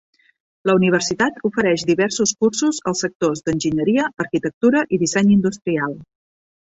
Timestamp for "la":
0.69-0.73